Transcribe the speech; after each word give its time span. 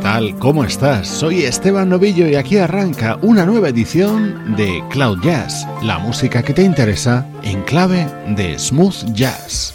Tal? 0.00 0.36
¿Cómo 0.38 0.64
estás? 0.64 1.06
Soy 1.06 1.44
Esteban 1.44 1.88
Novillo 1.88 2.26
y 2.26 2.34
aquí 2.34 2.56
arranca 2.56 3.18
una 3.22 3.46
nueva 3.46 3.68
edición 3.68 4.56
de 4.56 4.82
Cloud 4.90 5.18
Jazz, 5.22 5.66
la 5.82 5.98
música 5.98 6.42
que 6.42 6.54
te 6.54 6.62
interesa 6.62 7.26
en 7.42 7.62
clave 7.62 8.06
de 8.28 8.58
smooth 8.58 9.12
jazz. 9.12 9.74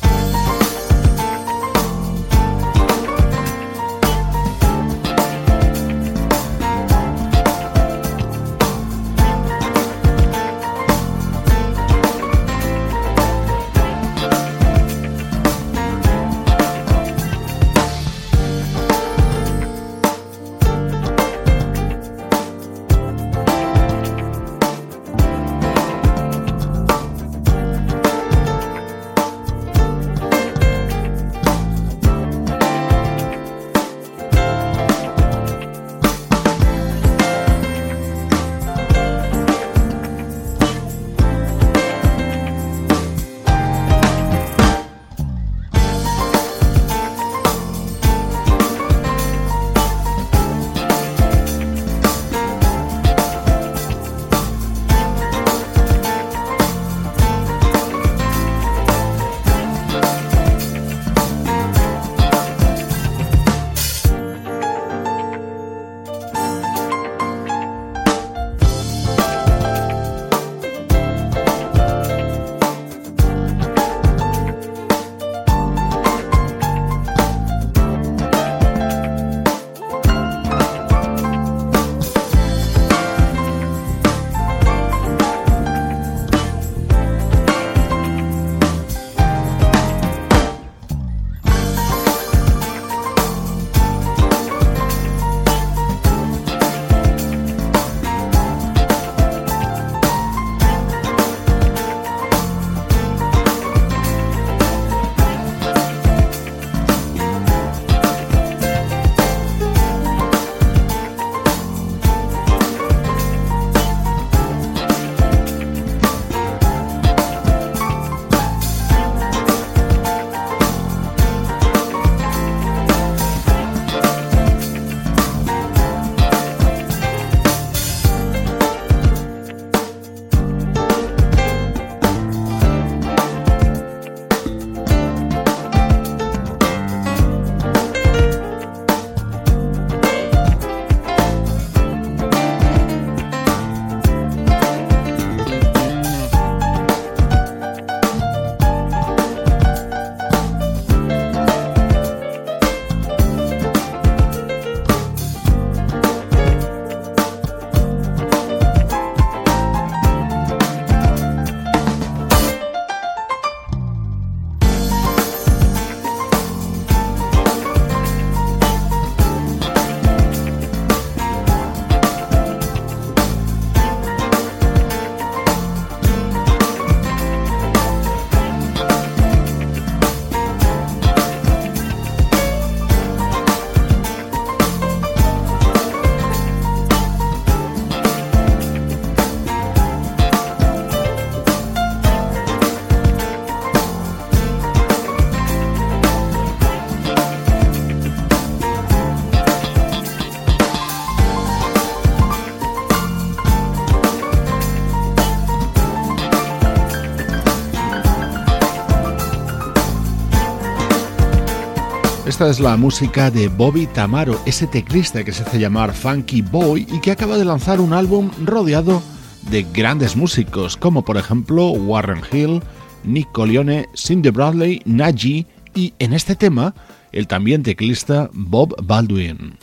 Esta 212.45 212.57
es 212.57 212.59
la 212.59 212.77
música 212.77 213.31
de 213.31 213.47
Bobby 213.47 213.87
Tamaro, 213.87 214.39
ese 214.45 214.67
teclista 214.67 215.23
que 215.23 215.31
se 215.31 215.41
hace 215.41 215.57
llamar 215.57 215.95
Funky 215.95 216.43
Boy 216.43 216.85
y 216.91 217.01
que 217.01 217.09
acaba 217.09 217.39
de 217.39 217.45
lanzar 217.45 217.81
un 217.81 217.91
álbum 217.91 218.29
rodeado 218.43 219.01
de 219.49 219.63
grandes 219.73 220.15
músicos, 220.15 220.77
como 220.77 221.03
por 221.03 221.17
ejemplo 221.17 221.69
Warren 221.69 222.21
Hill, 222.31 222.61
Nick 223.03 223.31
Colione, 223.31 223.89
Cindy 223.95 224.29
Bradley, 224.29 224.79
Naji 224.85 225.47
y 225.73 225.95
en 225.97 226.13
este 226.13 226.35
tema 226.35 226.75
el 227.11 227.25
también 227.25 227.63
teclista 227.63 228.29
Bob 228.31 228.75
Baldwin. 228.83 229.57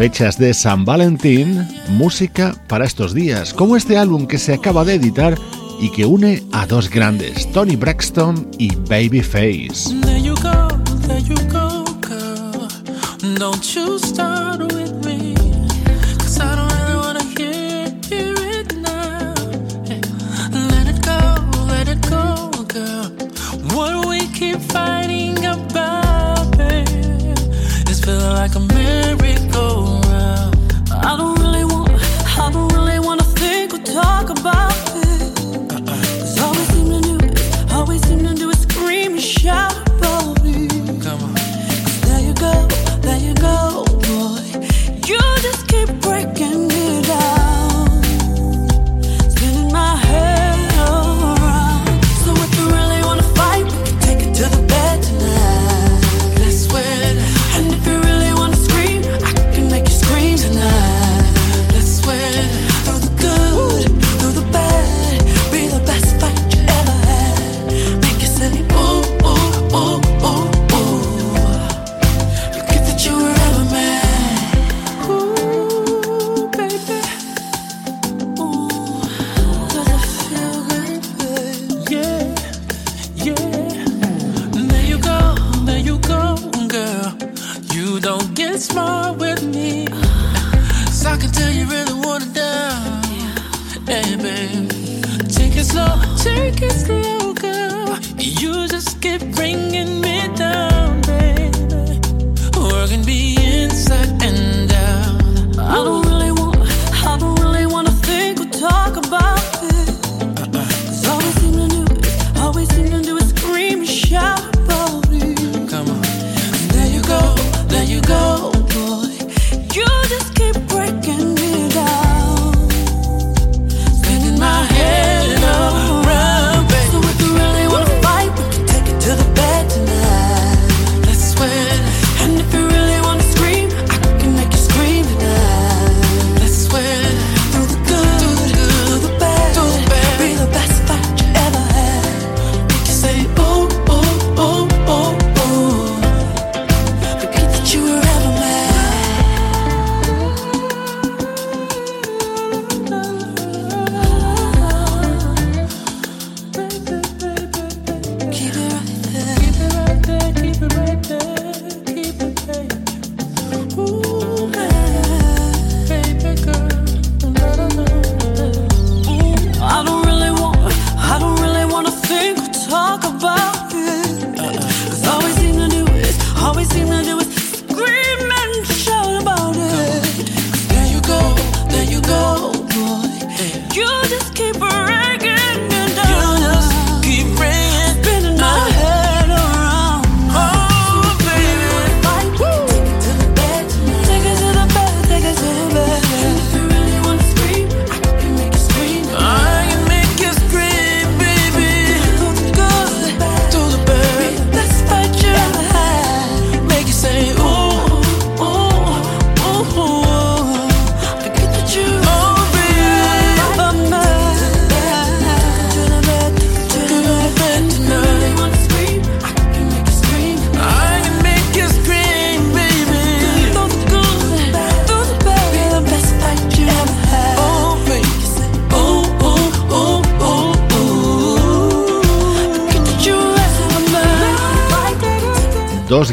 Fechas 0.00 0.38
de 0.38 0.54
San 0.54 0.86
Valentín, 0.86 1.68
música 1.90 2.54
para 2.68 2.86
estos 2.86 3.12
días, 3.12 3.52
como 3.52 3.76
este 3.76 3.98
álbum 3.98 4.26
que 4.26 4.38
se 4.38 4.54
acaba 4.54 4.82
de 4.82 4.94
editar 4.94 5.36
y 5.78 5.90
que 5.90 6.06
une 6.06 6.42
a 6.52 6.64
dos 6.64 6.88
grandes, 6.88 7.52
Tony 7.52 7.76
Braxton 7.76 8.48
y 8.56 8.74
Babyface. 8.76 9.94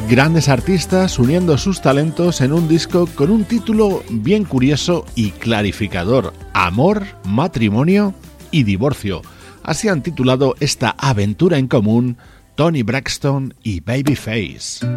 Grandes 0.07 0.47
artistas 0.47 1.19
uniendo 1.19 1.57
sus 1.57 1.81
talentos 1.81 2.39
en 2.39 2.53
un 2.53 2.67
disco 2.67 3.07
con 3.07 3.29
un 3.29 3.43
título 3.43 4.03
bien 4.09 4.45
curioso 4.45 5.05
y 5.15 5.31
clarificador, 5.31 6.33
Amor, 6.53 7.05
Matrimonio 7.25 8.13
y 8.49 8.63
Divorcio. 8.63 9.21
Así 9.63 9.89
han 9.89 10.01
titulado 10.01 10.55
esta 10.61 10.91
aventura 10.97 11.57
en 11.57 11.67
común 11.67 12.17
Tony 12.55 12.83
Braxton 12.83 13.53
y 13.63 13.81
Babyface. 13.81 14.87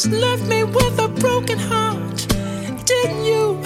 Just 0.00 0.12
left 0.12 0.46
me 0.46 0.62
with 0.62 0.96
a 1.00 1.08
broken 1.08 1.58
heart. 1.58 2.28
Didn't 2.86 3.24
you? 3.24 3.60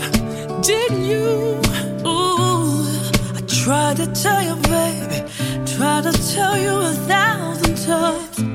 Didn't 0.62 1.04
you? 1.04 1.60
Ooh, 2.06 2.86
I 3.36 3.42
tried 3.46 3.98
to 3.98 4.06
tell 4.14 4.42
you, 4.42 4.56
baby. 4.62 5.28
Tried 5.66 6.04
to 6.04 6.34
tell 6.34 6.56
you 6.56 6.70
a 6.70 6.94
thousand 7.06 7.76
times. 7.86 8.51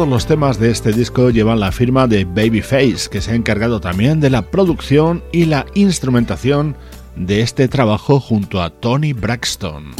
Todos 0.00 0.08
los 0.08 0.24
temas 0.24 0.58
de 0.58 0.70
este 0.70 0.94
disco 0.94 1.28
llevan 1.28 1.60
la 1.60 1.72
firma 1.72 2.06
de 2.06 2.24
Babyface, 2.24 3.10
que 3.10 3.20
se 3.20 3.32
ha 3.32 3.34
encargado 3.34 3.82
también 3.82 4.18
de 4.18 4.30
la 4.30 4.40
producción 4.50 5.22
y 5.30 5.44
la 5.44 5.66
instrumentación 5.74 6.74
de 7.16 7.42
este 7.42 7.68
trabajo 7.68 8.18
junto 8.18 8.62
a 8.62 8.70
Tony 8.70 9.12
Braxton. 9.12 9.90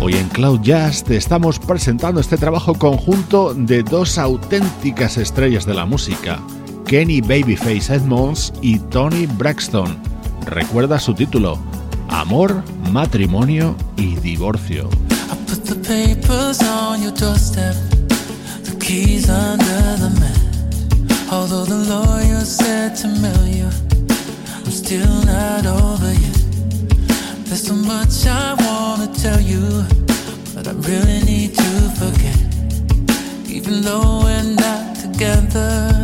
Hoy 0.00 0.14
en 0.14 0.28
Cloud 0.30 0.62
Jazz 0.62 1.04
te 1.04 1.18
estamos 1.18 1.58
presentando 1.58 2.18
este 2.18 2.38
trabajo 2.38 2.72
conjunto 2.72 3.52
de 3.52 3.82
dos 3.82 4.16
auténticas 4.16 5.18
estrellas 5.18 5.66
de 5.66 5.74
la 5.74 5.84
música, 5.84 6.40
Kenny 6.86 7.20
Babyface 7.20 7.94
Edmonds 7.94 8.54
y 8.62 8.78
Tony 8.78 9.26
Braxton 9.26 10.09
recuerda 10.50 10.98
su 10.98 11.14
título, 11.14 11.58
Amor, 12.08 12.62
Matrimonio 12.90 13.76
y 13.96 14.16
Divorcio. 14.16 14.88
The 15.64 15.76
papers 15.76 16.60
on 16.62 17.02
your 17.02 17.12
doorstep, 17.12 17.74
the 18.64 18.76
keys 18.78 19.28
under 19.28 19.96
the 19.98 20.10
mat. 20.18 21.30
Although 21.30 21.64
the 21.64 21.76
lawyer 21.88 22.44
said 22.44 22.96
to 22.96 23.08
you, 23.46 23.68
I'm 24.64 24.70
still 24.72 25.24
not 25.24 25.66
over 25.66 26.12
yet. 26.12 26.38
There's 27.44 27.62
so 27.62 27.74
much 27.74 28.26
I 28.26 28.54
wanna 28.54 29.12
tell 29.14 29.40
you, 29.40 29.84
but 30.54 30.66
I 30.66 30.72
really 30.72 31.22
need 31.24 31.54
to 31.54 31.90
forget. 31.94 32.38
Even 33.48 33.82
though 33.82 34.22
we're 34.24 34.42
not 34.42 34.96
together. 34.96 36.00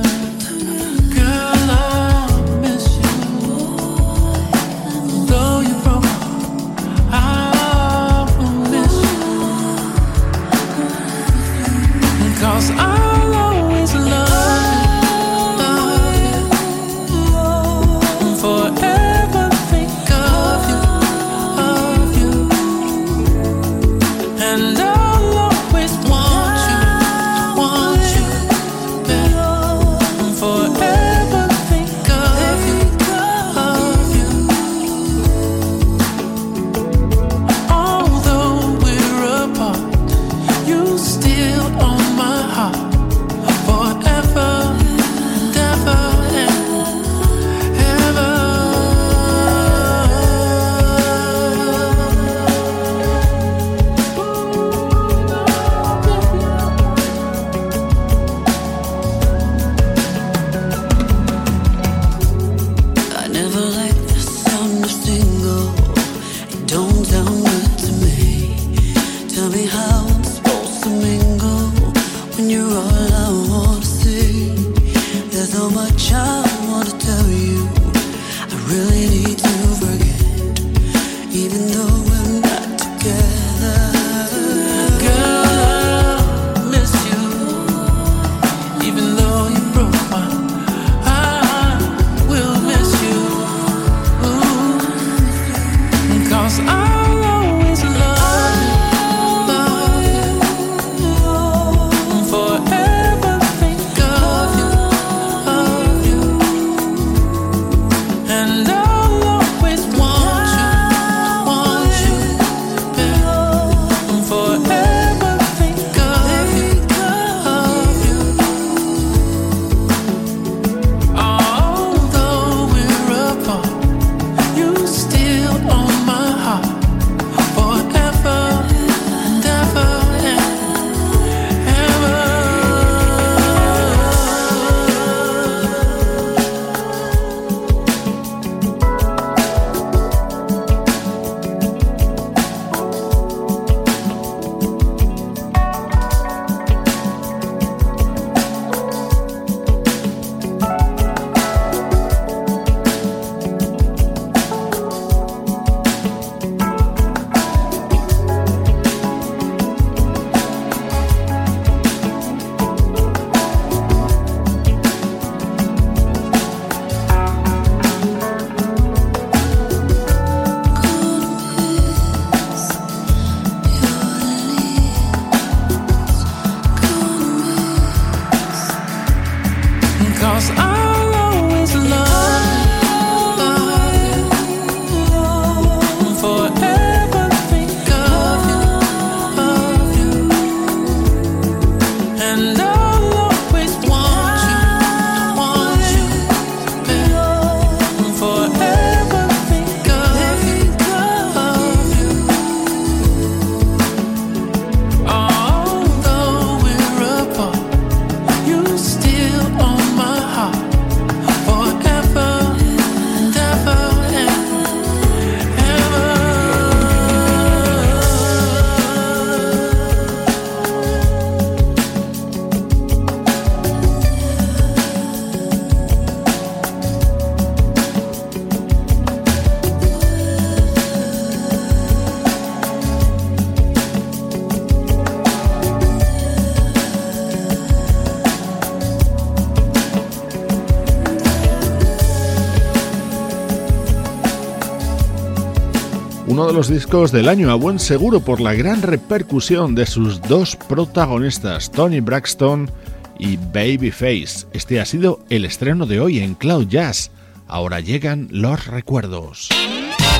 Uno 246.46 246.52
de 246.52 246.58
los 246.58 246.68
discos 246.68 247.10
del 247.10 247.28
año 247.28 247.50
a 247.50 247.56
buen 247.56 247.80
seguro 247.80 248.20
por 248.20 248.40
la 248.40 248.54
gran 248.54 248.80
repercusión 248.80 249.74
de 249.74 249.84
sus 249.84 250.22
dos 250.22 250.54
protagonistas, 250.54 251.72
Tony 251.72 251.98
Braxton 251.98 252.70
y 253.18 253.36
Babyface. 253.36 254.46
Este 254.52 254.80
ha 254.80 254.84
sido 254.84 255.18
el 255.28 255.44
estreno 255.44 255.86
de 255.86 255.98
hoy 255.98 256.20
en 256.20 256.34
Cloud 256.34 256.68
Jazz. 256.68 257.10
Ahora 257.48 257.80
llegan 257.80 258.28
los 258.30 258.68
recuerdos. 258.68 259.48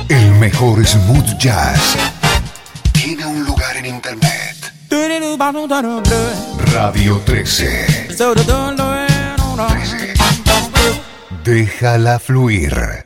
El 0.09 0.33
mejor 0.41 0.85
smooth 0.85 1.39
jazz 1.39 1.97
tiene 2.93 3.25
un 3.25 3.45
lugar 3.45 3.77
en 3.77 3.87
internet. 3.87 4.57
Radio 6.73 7.23
13. 7.25 8.07
13. 8.09 8.17
Déjala 11.45 12.19
fluir. 12.19 13.06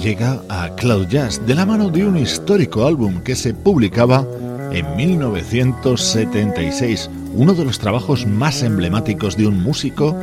llega 0.00 0.42
a 0.48 0.74
Cloud 0.76 1.08
Jazz 1.08 1.44
de 1.46 1.54
la 1.54 1.66
mano 1.66 1.90
de 1.90 2.06
un 2.06 2.16
histórico 2.16 2.86
álbum 2.86 3.20
que 3.20 3.36
se 3.36 3.52
publicaba 3.52 4.26
en 4.72 4.96
1976, 4.96 7.10
uno 7.34 7.52
de 7.52 7.66
los 7.66 7.78
trabajos 7.78 8.26
más 8.26 8.62
emblemáticos 8.62 9.36
de 9.36 9.46
un 9.46 9.62
músico 9.62 10.16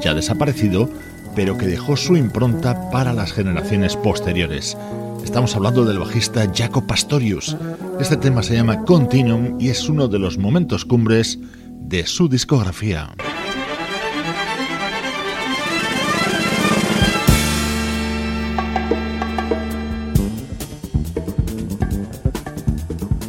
ya 0.00 0.14
desaparecido, 0.14 0.90
pero 1.36 1.56
que 1.56 1.68
dejó 1.68 1.96
su 1.96 2.16
impronta 2.16 2.90
para 2.90 3.12
las 3.12 3.32
generaciones 3.32 3.94
posteriores. 3.96 4.76
Estamos 5.22 5.54
hablando 5.54 5.84
del 5.84 6.00
bajista 6.00 6.50
Jaco 6.52 6.84
Pastorius. 6.84 7.56
Este 8.00 8.16
tema 8.16 8.42
se 8.42 8.54
llama 8.54 8.84
Continuum 8.84 9.60
y 9.60 9.68
es 9.68 9.88
uno 9.88 10.08
de 10.08 10.18
los 10.18 10.38
momentos 10.38 10.84
cumbres 10.84 11.38
de 11.78 12.04
su 12.04 12.28
discografía. 12.28 13.14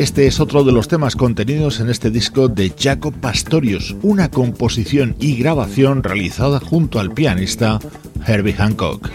Este 0.01 0.25
es 0.25 0.39
otro 0.39 0.63
de 0.63 0.71
los 0.71 0.87
temas 0.87 1.15
contenidos 1.15 1.79
en 1.79 1.87
este 1.87 2.09
disco 2.09 2.47
de 2.47 2.73
Jacob 2.75 3.13
Pastorius, 3.13 3.95
una 4.01 4.31
composición 4.31 5.15
y 5.19 5.35
grabación 5.35 6.01
realizada 6.01 6.59
junto 6.59 6.99
al 6.99 7.11
pianista 7.11 7.77
Herbie 8.25 8.53
Hancock. 8.53 9.11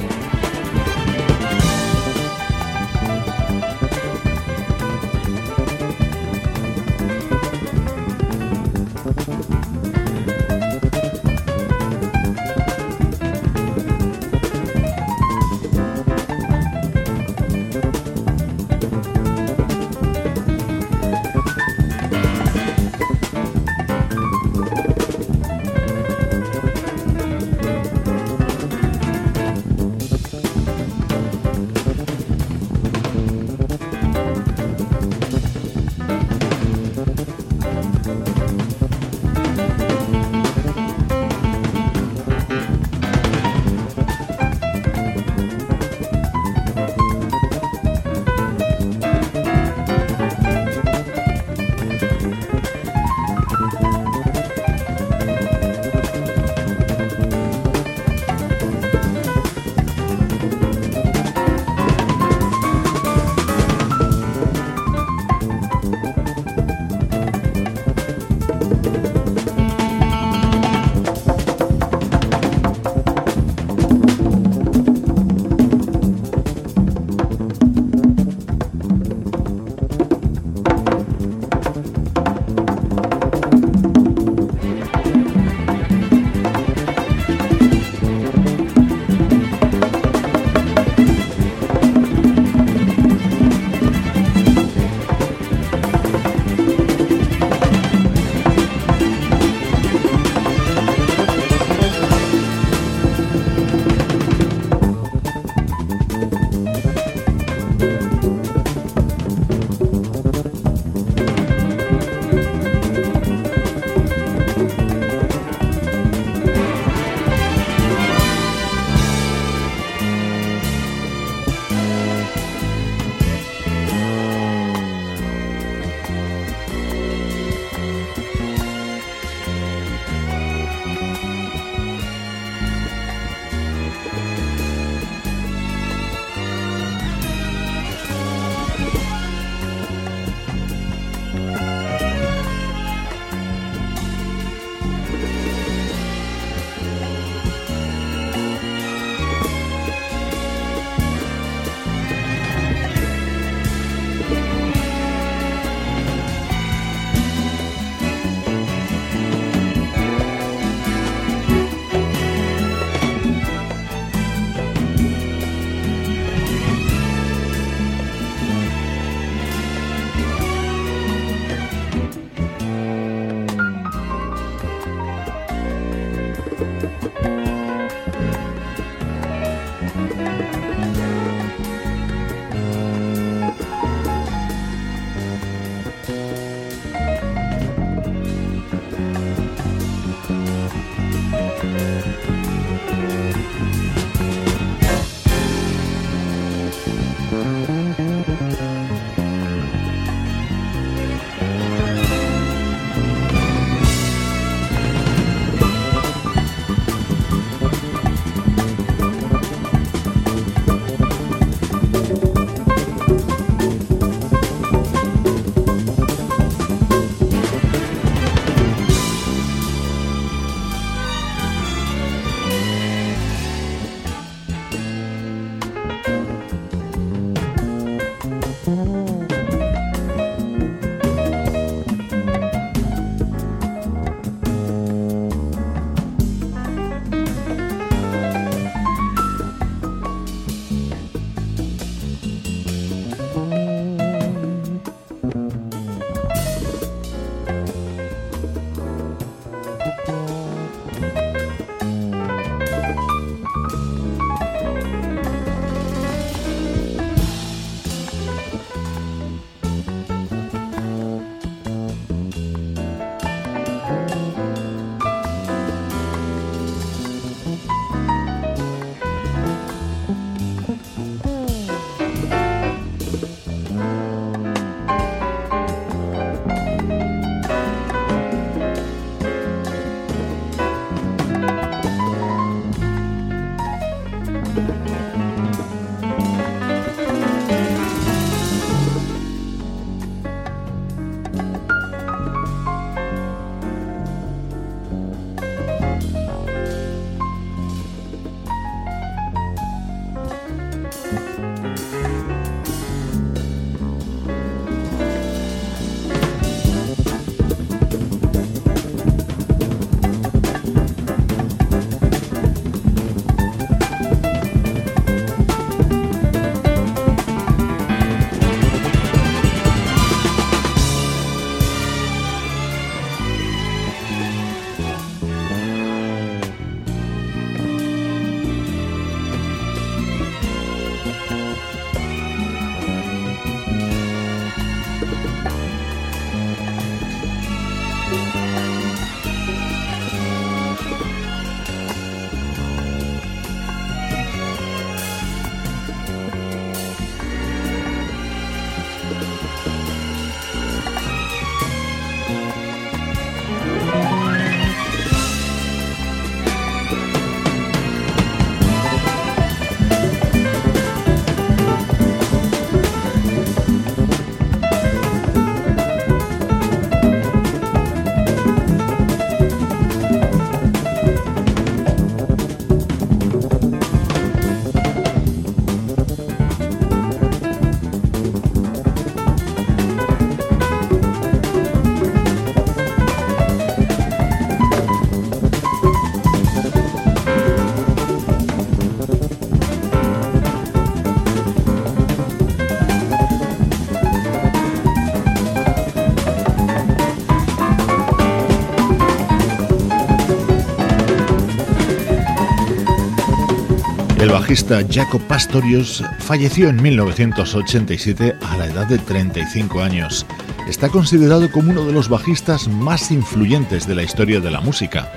Bajista 404.41 404.83
Jaco 404.93 405.19
Pastorius 405.19 406.05
falleció 406.19 406.69
en 406.69 406.83
1987 406.83 408.37
a 408.43 408.59
la 408.59 408.67
edad 408.67 408.87
de 408.87 408.99
35 408.99 409.81
años. 409.81 410.27
Está 410.69 410.91
considerado 410.91 411.51
como 411.51 411.71
uno 411.71 411.87
de 411.87 411.95
los 411.95 412.11
bajistas 412.11 412.69
más 412.69 413.11
influyentes 413.11 413.87
de 413.87 413.95
la 413.95 414.03
historia 414.03 414.41
de 414.41 414.51
la 414.51 414.61
música. 414.61 415.11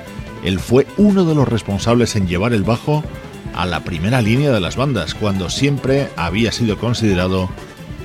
Él 0.45 0.57
fue 0.57 0.87
uno 0.95 1.25
de 1.25 1.35
los 1.35 1.49
responsables 1.49 2.15
en 2.15 2.29
llevar 2.29 2.53
el 2.53 2.63
bajo 2.63 3.03
a 3.53 3.65
la 3.65 3.83
primera 3.83 4.21
línea 4.21 4.51
de 4.51 4.61
las 4.61 4.77
bandas, 4.77 5.15
cuando 5.15 5.49
siempre 5.49 6.07
había 6.15 6.53
sido 6.53 6.77
considerado 6.77 7.49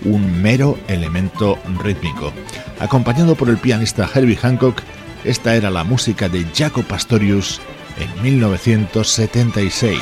un 0.05 0.43
mero 0.43 0.77
elemento 0.89 1.61
rítmico. 1.81 2.33
Acompañado 2.81 3.37
por 3.37 3.51
el 3.51 3.59
pianista 3.59 4.11
Herbie 4.13 4.35
Hancock, 4.35 4.83
esta 5.23 5.55
era 5.55 5.71
la 5.71 5.85
música 5.85 6.29
de 6.29 6.45
Jaco 6.57 6.83
Pastorius 6.83 7.61
en 8.01 8.21
1976. 8.21 10.01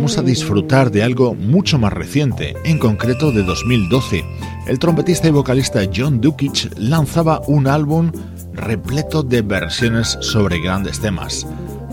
Vamos 0.00 0.16
a 0.16 0.22
disfrutar 0.22 0.90
de 0.90 1.02
algo 1.02 1.34
mucho 1.34 1.78
más 1.78 1.92
reciente, 1.92 2.56
en 2.64 2.78
concreto 2.78 3.32
de 3.32 3.42
2012. 3.42 4.24
El 4.66 4.78
trompetista 4.78 5.28
y 5.28 5.30
vocalista 5.30 5.82
John 5.94 6.22
Dukic 6.22 6.72
lanzaba 6.78 7.42
un 7.48 7.66
álbum 7.66 8.10
repleto 8.54 9.22
de 9.22 9.42
versiones 9.42 10.16
sobre 10.22 10.58
grandes 10.58 11.00
temas. 11.00 11.46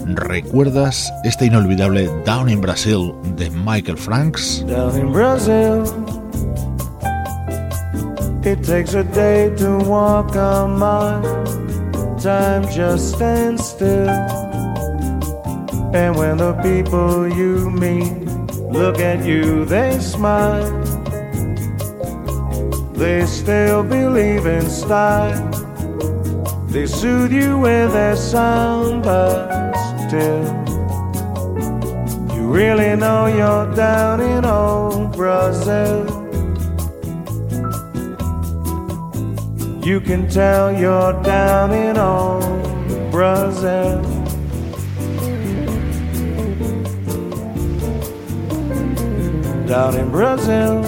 ¿Recuerdas 0.05 1.11
este 1.25 1.47
inolvidable 1.47 2.09
Down 2.25 2.47
in 2.49 2.61
Brazil 2.61 3.11
de 3.35 3.49
Michael 3.49 3.97
Franks? 3.97 4.63
And 15.97 16.15
when 16.15 16.37
the 16.37 16.53
people 16.61 17.27
you 17.27 17.71
meet 17.71 18.13
look 18.71 18.99
at 18.99 19.25
you, 19.25 19.65
they 19.65 19.97
smile. 19.97 20.69
They 22.93 23.25
still 23.25 23.81
believe 23.81 24.45
in 24.45 24.69
style. 24.69 25.49
They 26.67 26.85
soothe 26.85 27.33
you 27.33 27.57
with 27.57 27.93
their 27.93 28.15
sound, 28.15 29.01
but 29.01 29.73
still, 30.05 30.43
you 32.35 32.43
really 32.45 32.95
know 32.95 33.25
you're 33.25 33.73
down 33.73 34.21
in 34.21 34.45
old 34.45 35.13
Brazil. 35.13 36.05
You 39.83 39.99
can 39.99 40.29
tell 40.29 40.71
you're 40.71 41.19
down 41.23 41.73
in 41.73 41.97
old 41.97 43.11
Brazil. 43.11 44.16
Down 49.67 49.95
in 49.95 50.09
Brazil. 50.09 50.81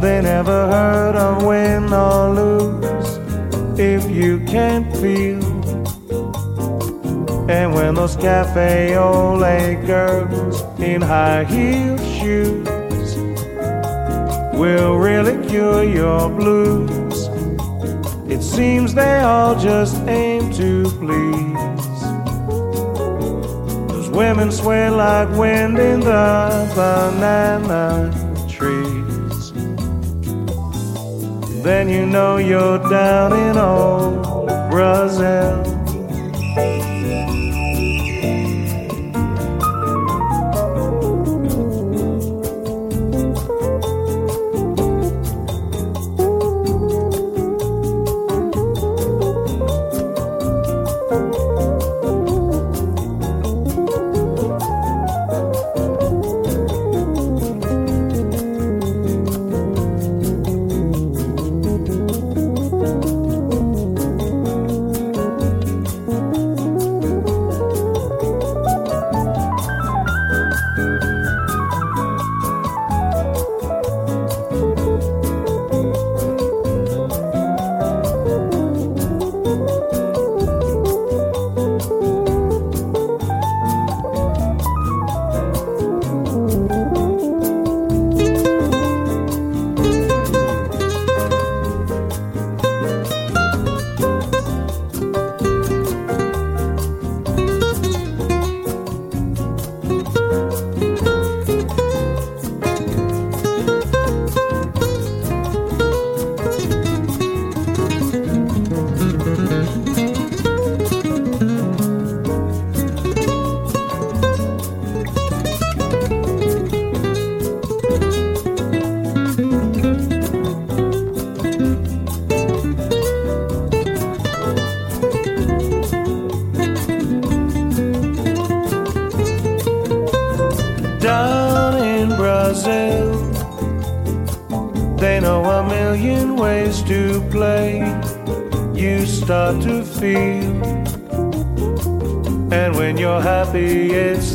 They 0.00 0.20
never 0.22 0.66
heard 0.66 1.14
of 1.14 1.44
win 1.44 1.92
or 1.92 2.34
lose 2.34 3.78
if 3.78 4.10
you 4.10 4.40
can't 4.40 4.94
feel. 4.96 5.44
And 7.48 7.72
when 7.72 7.94
those 7.94 8.16
cafe 8.16 8.96
ole 8.96 9.38
girls 9.86 10.62
in 10.80 11.00
high 11.00 11.44
heel 11.44 11.96
shoes 12.18 13.16
will 14.58 14.96
really 14.98 15.46
cure 15.46 15.84
your 15.84 16.28
blues, 16.28 17.28
it 18.28 18.42
seems 18.42 18.94
they 18.94 19.20
all 19.20 19.54
just 19.56 19.96
aim 20.08 20.52
to 20.54 20.82
please. 20.98 21.55
Women 24.16 24.50
sway 24.50 24.88
like 24.88 25.28
wind 25.36 25.78
in 25.78 26.00
the 26.00 26.72
banana 26.74 28.10
trees. 28.48 29.52
Then 31.62 31.90
you 31.90 32.06
know 32.06 32.38
you're 32.38 32.78
down 32.88 33.34
in 33.34 33.58
old 33.58 34.24
Brazil. 34.70 35.65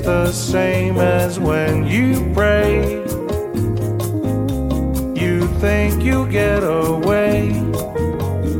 the 0.04 0.32
same 0.32 0.98
as 0.98 1.40
when 1.40 1.86
you 1.86 2.32
pray. 2.34 2.82
You 5.22 5.48
think 5.60 6.04
you 6.04 6.28
get 6.28 6.64
away, 6.64 7.52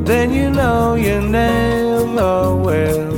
then 0.06 0.32
you 0.32 0.52
know 0.52 0.96
you 0.96 1.22
never 1.22 2.56
will. 2.56 3.12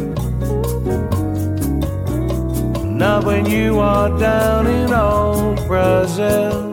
Not 2.85 3.25
when 3.25 3.45
you 3.45 3.79
are 3.79 4.17
down 4.17 4.67
in 4.67 4.93
old 4.93 5.57
Brazil. 5.67 6.69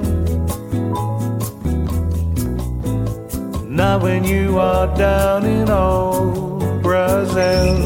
Not 3.69 4.03
when 4.03 4.23
you 4.25 4.59
are 4.59 4.87
down 4.97 5.45
in 5.45 5.69
old 5.69 6.83
Brazil. 6.83 7.80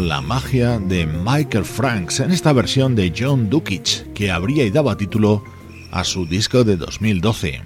La 0.00 0.20
magia 0.20 0.78
de 0.78 1.06
Michael 1.06 1.64
Franks 1.64 2.20
en 2.20 2.30
esta 2.30 2.52
versión 2.52 2.94
de 2.94 3.12
John 3.16 3.50
Dukic 3.50 4.12
que 4.12 4.30
abría 4.30 4.64
y 4.64 4.70
daba 4.70 4.96
título 4.96 5.44
a 5.90 6.04
su 6.04 6.26
disco 6.26 6.64
de 6.64 6.76
2012. 6.76 7.62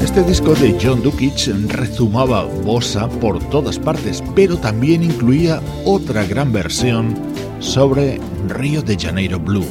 Este 0.00 0.22
disco 0.22 0.54
de 0.54 0.78
John 0.80 1.02
Dukic 1.02 1.48
rezumaba 1.68 2.44
bossa 2.44 3.08
por 3.08 3.38
todas 3.50 3.78
partes, 3.78 4.22
pero 4.34 4.56
también 4.56 5.02
incluía 5.02 5.60
otra 5.84 6.24
gran 6.24 6.52
versión 6.52 7.25
sobre 7.60 8.20
Río 8.48 8.82
de 8.82 8.96
Janeiro 8.96 9.38
Blue. 9.38 9.66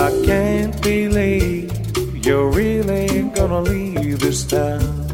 I 0.00 0.10
can't 0.24 0.80
believe 0.82 1.72
you're 2.24 2.50
really 2.50 3.30
gonna 3.34 3.60
leave 3.60 4.20
this 4.20 4.44
town. 4.44 5.06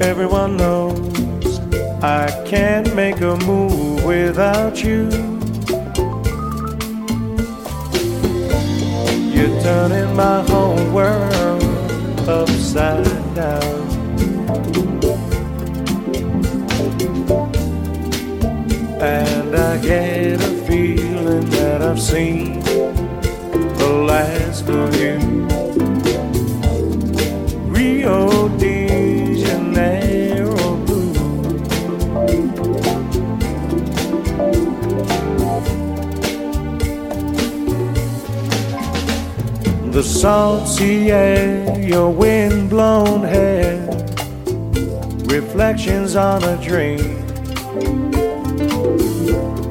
Everyone 0.00 0.56
knows 0.56 1.60
I 2.02 2.30
can't 2.46 2.94
make 2.94 3.20
a 3.20 3.36
move 3.36 4.04
without 4.04 4.82
you. 4.84 5.41
Turning 9.62 10.16
my 10.16 10.42
whole 10.50 10.90
world 10.90 11.62
upside 12.28 13.04
down. 13.34 13.80
And 19.00 19.54
I 19.54 19.78
get 19.78 20.42
a 20.42 20.52
feeling 20.66 21.48
that 21.50 21.80
I've 21.80 22.00
seen 22.00 22.58
the 23.78 24.04
last 24.08 24.68
of 24.68 25.00
you. 25.00 25.31
The 40.02 40.08
salty 40.08 41.12
air, 41.12 41.78
your 41.78 42.10
wind-blown 42.10 43.22
hair, 43.22 43.86
reflections 45.26 46.16
on 46.16 46.42
a 46.42 46.56
dream. 46.60 47.22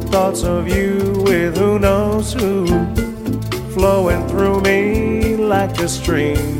Thoughts 0.07 0.43
of 0.43 0.69
you 0.69 1.21
with 1.25 1.57
who 1.57 1.79
knows 1.79 2.31
who, 2.31 2.65
flowing 3.73 4.25
through 4.29 4.61
me 4.61 5.35
like 5.35 5.77
a 5.79 5.89
stream. 5.89 6.59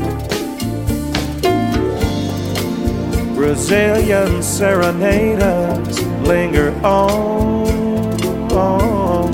Brazilian 3.36 4.43
serenaders 4.43 6.03
linger 6.28 6.74
on. 6.84 8.51
on. 8.51 9.34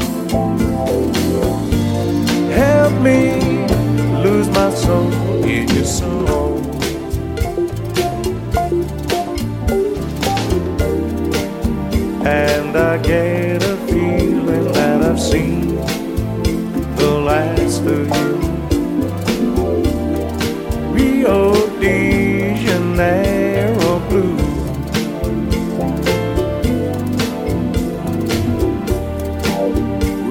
Help 2.52 3.02
me 3.02 3.37
soul 4.88 5.44
in 5.44 5.68
your 5.76 5.84
soul. 5.84 6.58
And 12.26 12.72
I 12.78 12.98
get 13.00 13.64
a 13.64 13.76
feeling 13.88 14.72
that 14.78 15.02
I've 15.10 15.20
seen 15.20 15.76
the 17.02 17.12
last 17.30 17.82
of 17.98 18.08
you. 18.20 18.34
Rio 20.96 21.40
de 21.82 22.56
Janeiro 22.66 24.00
blue. 24.10 24.38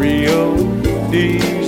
Rio 0.01 0.41
de 1.11 1.66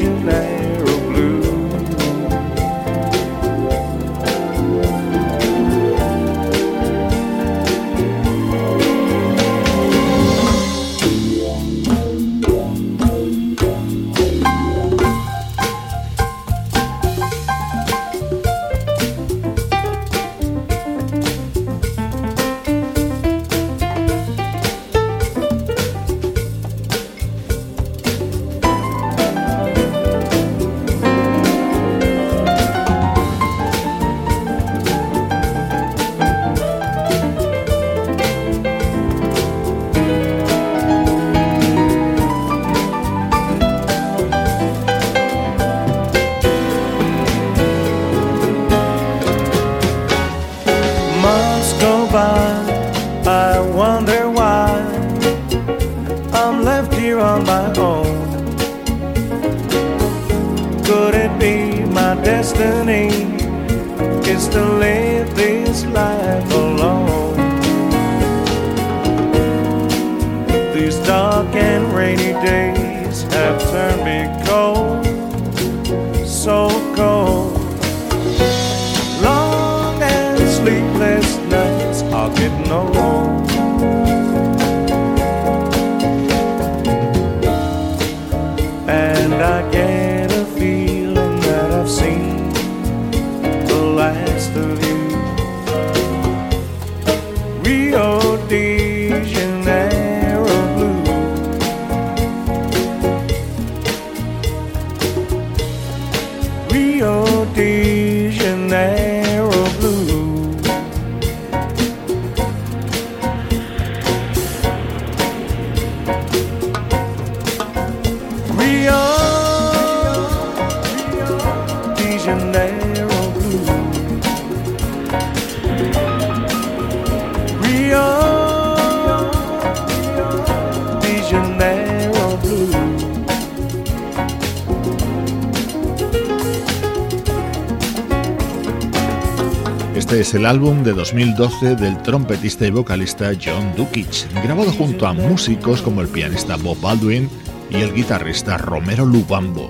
Este 140.08 140.20
es 140.20 140.32
el 140.32 140.46
álbum 140.46 140.82
de 140.84 140.94
2012 140.94 141.76
del 141.76 142.02
trompetista 142.02 142.66
y 142.66 142.70
vocalista 142.70 143.30
John 143.38 143.74
Dukic, 143.76 144.32
grabado 144.42 144.72
junto 144.72 145.06
a 145.06 145.12
músicos 145.12 145.82
como 145.82 146.00
el 146.00 146.08
pianista 146.08 146.56
Bob 146.56 146.80
Baldwin 146.80 147.28
y 147.68 147.82
el 147.82 147.92
guitarrista 147.92 148.56
Romero 148.56 149.04
Lubambo. 149.04 149.68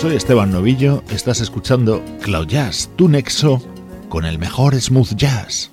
Soy 0.00 0.16
Esteban 0.16 0.50
Novillo, 0.50 1.04
estás 1.10 1.42
escuchando 1.42 2.02
Cloud 2.22 2.46
Jazz, 2.46 2.88
tu 2.96 3.10
nexo 3.10 3.62
con 4.08 4.24
el 4.24 4.38
mejor 4.38 4.80
smooth 4.80 5.14
jazz. 5.14 5.70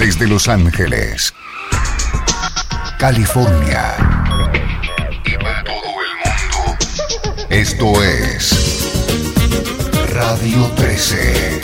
Desde 0.00 0.26
Los 0.26 0.48
Ángeles, 0.48 1.32
California 2.98 3.94
y 5.24 5.36
para 5.36 5.62
todo 5.62 5.76
el 5.76 6.10
mundo. 6.24 7.46
Esto 7.50 8.02
es 8.02 8.90
Radio 10.12 10.66
13. 10.74 11.63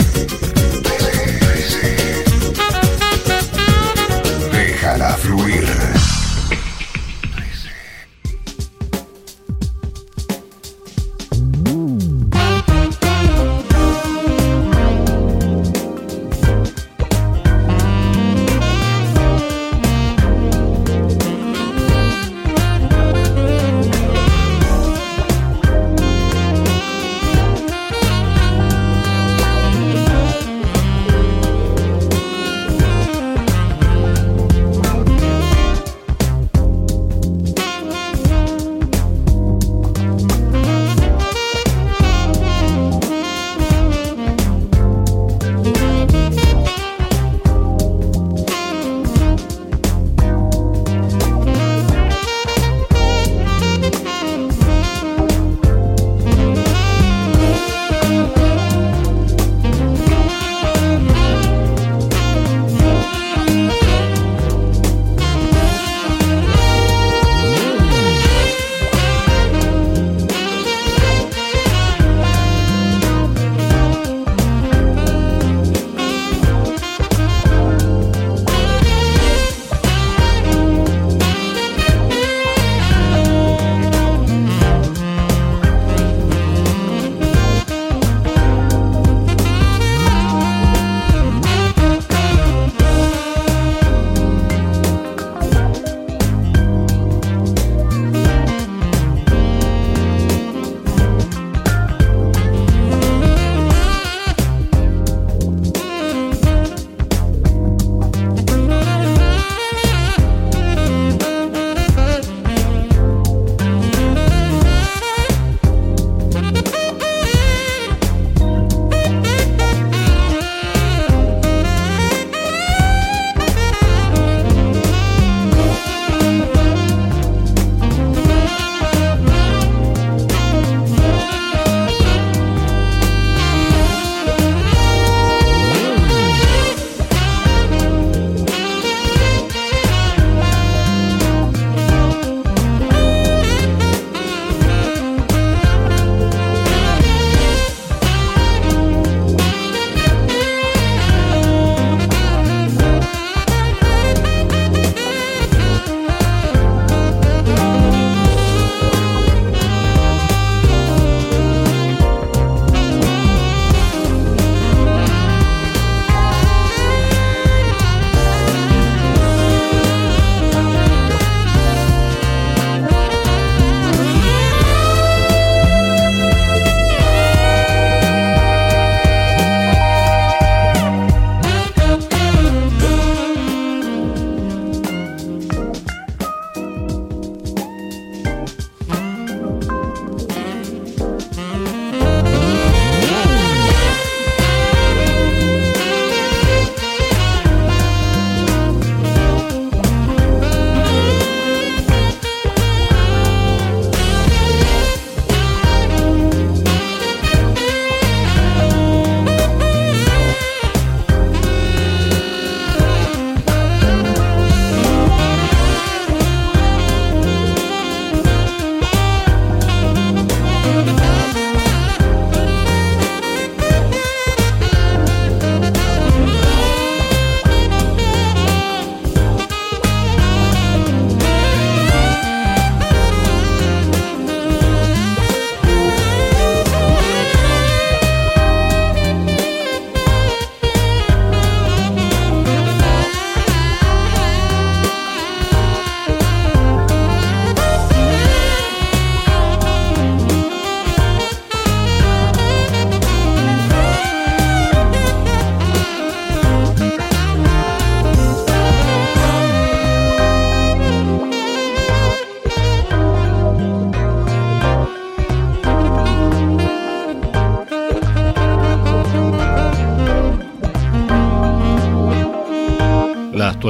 Déjala 5.21 6.00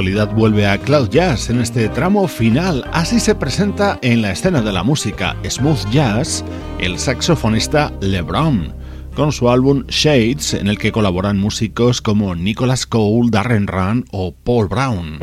fluir. 0.02 0.34
vuelve 0.34 0.66
a 0.66 0.78
Cloud 0.78 1.10
Jazz 1.10 1.50
en 1.50 1.60
este 1.60 1.88
tramo 1.88 2.26
final. 2.26 2.84
Así 2.92 3.20
se 3.20 3.34
presenta 3.34 3.98
en 4.02 4.22
la 4.22 4.32
escena 4.32 4.62
de 4.62 4.72
la 4.72 4.82
música 4.82 5.36
smooth 5.48 5.90
jazz 5.90 6.44
el 6.78 6.98
saxofonista 6.98 7.92
LeBron. 8.00 8.74
con 9.14 9.30
su 9.30 9.50
álbum 9.50 9.84
Shades, 9.88 10.54
en 10.54 10.68
el 10.68 10.78
que 10.78 10.90
colaboran 10.90 11.38
músicos 11.38 12.00
como 12.00 12.34
Nicholas 12.34 12.86
Cole, 12.86 13.28
Darren 13.30 13.66
Run 13.66 14.06
o 14.10 14.32
Paul 14.32 14.68
Brown. 14.68 15.18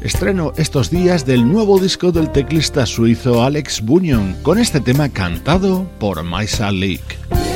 Estreno 0.00 0.52
estos 0.56 0.90
días 0.90 1.24
del 1.24 1.46
nuevo 1.46 1.78
disco 1.78 2.10
del 2.10 2.32
teclista 2.32 2.84
suizo 2.84 3.44
Alex 3.44 3.82
Bunyan, 3.82 4.36
con 4.42 4.58
este 4.58 4.80
tema 4.80 5.08
cantado 5.08 5.86
por 6.00 6.20
Maisa 6.24 6.72
Leak. 6.72 7.51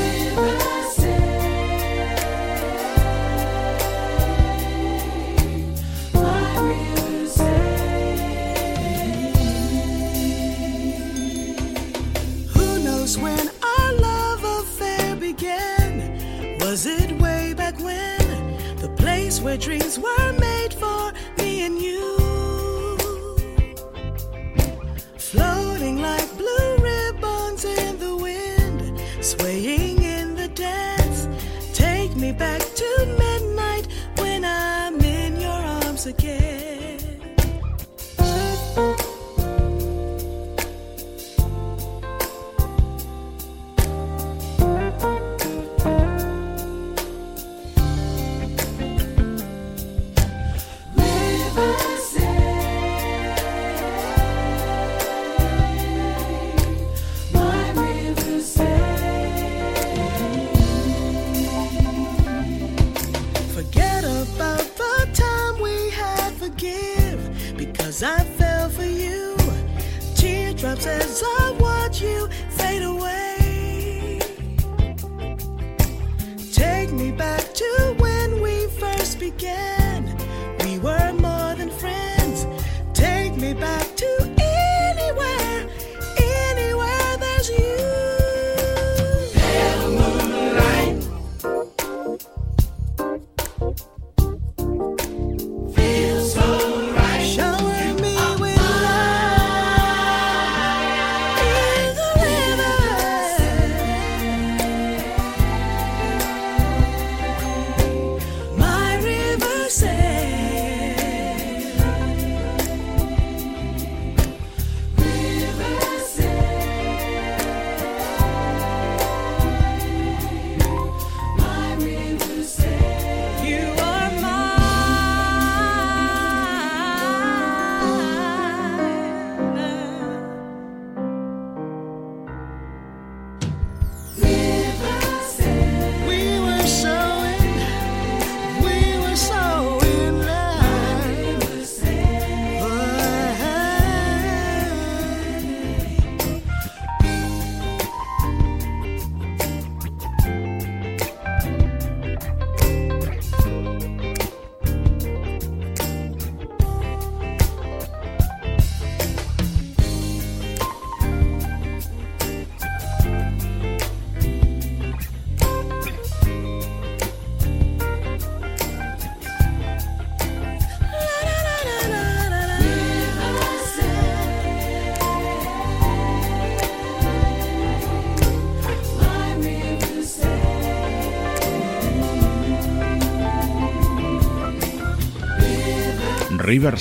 River 186.57 186.79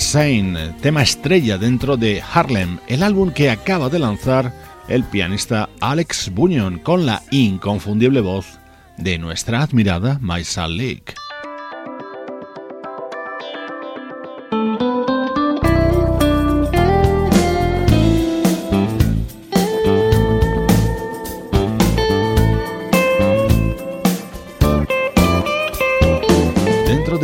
tema 0.82 1.02
estrella 1.02 1.58
dentro 1.58 1.98
de 1.98 2.22
Harlem, 2.22 2.80
el 2.88 3.04
álbum 3.04 3.32
que 3.32 3.50
acaba 3.50 3.90
de 3.90 4.00
lanzar 4.00 4.54
el 4.88 5.04
pianista 5.04 5.68
Alex 5.82 6.34
Bunyan 6.34 6.80
con 6.80 7.06
la 7.06 7.24
inconfundible 7.30 8.22
voz 8.22 8.58
de 8.98 9.18
nuestra 9.18 9.62
admirada 9.62 10.18
Maisa 10.22 10.70
Leak. 10.70 11.14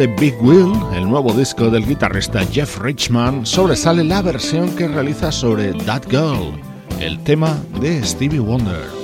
De 0.01 0.07
Big 0.07 0.35
Will, 0.41 0.73
el 0.95 1.07
nuevo 1.07 1.31
disco 1.31 1.69
del 1.69 1.85
guitarrista 1.85 2.43
Jeff 2.51 2.79
Richman, 2.79 3.45
sobresale 3.45 4.03
la 4.03 4.23
versión 4.23 4.75
que 4.75 4.87
realiza 4.87 5.31
sobre 5.31 5.73
That 5.73 6.05
Girl, 6.09 6.59
el 6.99 7.19
tema 7.23 7.55
de 7.79 8.03
Stevie 8.03 8.39
Wonder. 8.39 9.00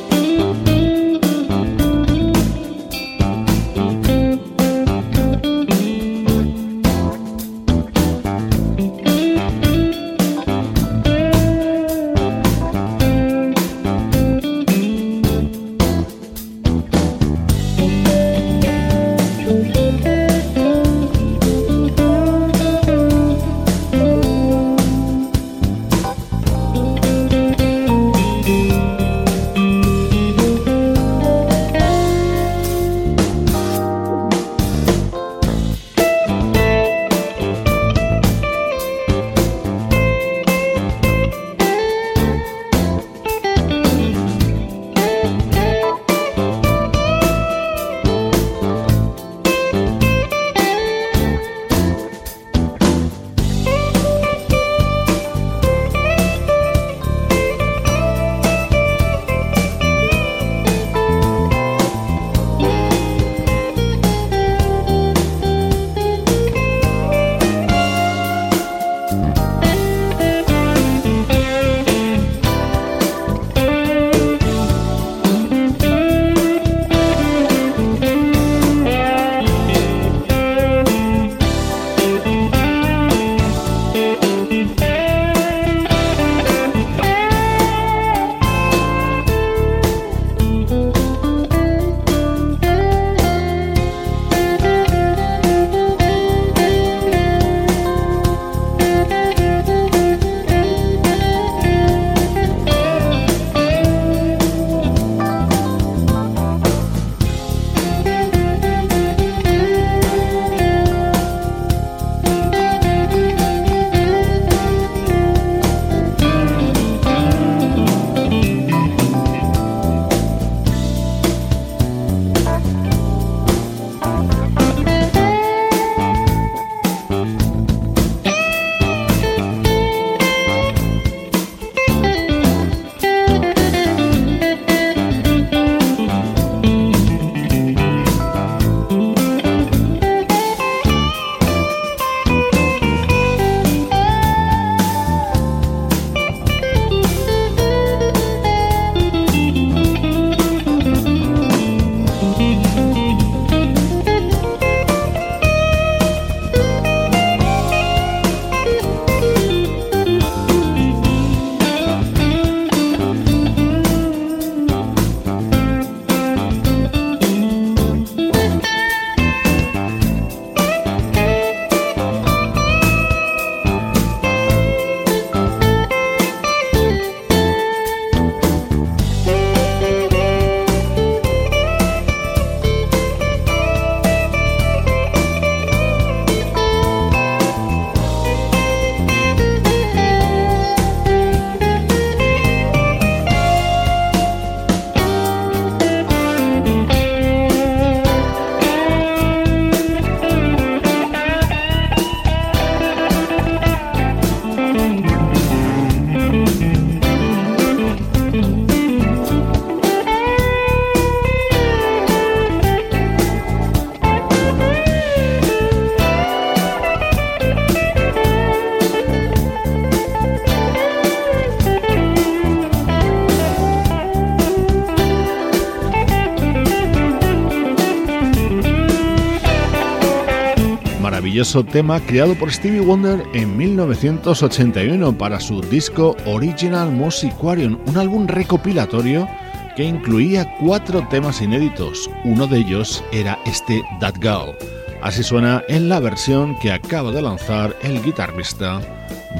Maravilloso 231.47 231.71
tema 231.71 231.99
creado 232.01 232.35
por 232.35 232.51
Stevie 232.51 232.81
Wonder 232.81 233.23
en 233.33 233.55
1981 233.55 235.17
para 235.17 235.39
su 235.39 235.61
disco 235.61 236.17
Original 236.25 236.91
Musicarium, 236.91 237.77
un 237.85 237.97
álbum 237.97 238.27
recopilatorio 238.27 239.29
que 239.77 239.85
incluía 239.85 240.53
cuatro 240.59 241.07
temas 241.09 241.41
inéditos. 241.41 242.09
Uno 242.25 242.47
de 242.47 242.57
ellos 242.57 243.01
era 243.13 243.39
este 243.45 243.81
That 244.01 244.15
Girl. 244.15 244.57
Así 245.01 245.23
suena 245.23 245.63
en 245.69 245.87
la 245.87 246.01
versión 246.01 246.57
que 246.59 246.73
acaba 246.73 247.11
de 247.11 247.21
lanzar 247.21 247.73
el 247.81 248.03
guitarrista 248.03 248.81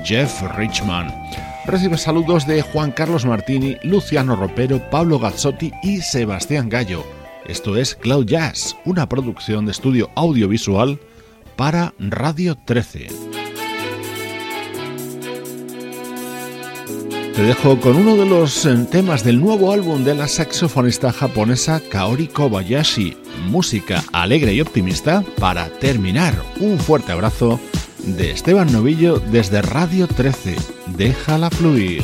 Jeff 0.06 0.42
Richman. 0.56 1.14
Recibe 1.66 1.98
saludos 1.98 2.48
de 2.48 2.62
Juan 2.62 2.92
Carlos 2.92 3.26
Martini, 3.26 3.76
Luciano 3.84 4.38
Ropero, 4.38 4.80
Pablo 4.90 5.20
Gazzotti 5.20 5.74
y 5.84 5.98
Sebastián 5.98 6.70
Gallo. 6.70 7.04
Esto 7.48 7.76
es 7.76 7.96
Cloud 7.96 8.28
Jazz, 8.28 8.78
una 8.86 9.10
producción 9.10 9.66
de 9.66 9.72
estudio 9.74 10.10
audiovisual 10.16 10.98
para 11.58 11.94
Radio 12.00 12.56
13. 12.56 13.08
Te 17.36 17.44
dejo 17.44 17.80
con 17.80 17.98
uno 17.98 18.16
de 18.16 18.26
los 18.26 18.66
eh, 18.66 18.88
temas 18.90 19.24
del 19.24 19.42
nuevo 19.42 19.72
álbum 19.72 20.04
de 20.04 20.16
la 20.16 20.28
saxofonista 20.28 21.12
japonesa 21.12 21.82
Kaori 21.92 22.28
Kobayashi, 22.28 23.18
música 23.50 24.04
alegre 24.14 24.54
y 24.54 24.62
optimista 24.62 25.24
para 25.40 25.68
terminar. 25.68 26.34
Un 26.60 26.80
fuerte 26.80 27.12
abrazo 27.12 27.60
de 28.00 28.32
Esteban 28.32 28.72
Novillo 28.72 29.20
desde 29.20 29.62
Radio 29.62 30.08
13. 30.08 30.56
Déjala 30.96 31.50
fluir. 31.50 32.04